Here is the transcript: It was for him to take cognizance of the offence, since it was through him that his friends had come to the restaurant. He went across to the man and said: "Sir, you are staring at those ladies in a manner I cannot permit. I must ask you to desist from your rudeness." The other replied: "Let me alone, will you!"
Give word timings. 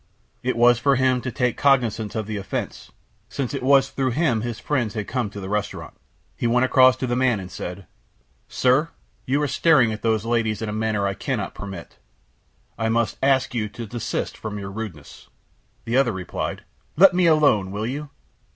It 0.41 0.57
was 0.57 0.79
for 0.79 0.95
him 0.95 1.21
to 1.21 1.31
take 1.31 1.57
cognizance 1.57 2.15
of 2.15 2.25
the 2.25 2.37
offence, 2.37 2.91
since 3.29 3.53
it 3.53 3.61
was 3.61 3.91
through 3.91 4.09
him 4.09 4.39
that 4.39 4.47
his 4.47 4.59
friends 4.59 4.95
had 4.95 5.07
come 5.07 5.29
to 5.29 5.39
the 5.39 5.47
restaurant. 5.47 5.93
He 6.35 6.47
went 6.47 6.65
across 6.65 6.95
to 6.97 7.05
the 7.05 7.15
man 7.15 7.39
and 7.39 7.51
said: 7.51 7.85
"Sir, 8.47 8.89
you 9.27 9.39
are 9.43 9.47
staring 9.47 9.91
at 9.93 10.01
those 10.01 10.25
ladies 10.25 10.59
in 10.59 10.69
a 10.69 10.73
manner 10.73 11.05
I 11.05 11.13
cannot 11.13 11.53
permit. 11.53 11.99
I 12.79 12.89
must 12.89 13.19
ask 13.21 13.53
you 13.53 13.69
to 13.69 13.85
desist 13.85 14.37
from 14.37 14.57
your 14.57 14.71
rudeness." 14.71 15.29
The 15.85 15.97
other 15.97 16.13
replied: 16.13 16.63
"Let 16.97 17.13
me 17.13 17.27
alone, 17.27 17.69
will 17.69 17.85
you!" 17.85 18.09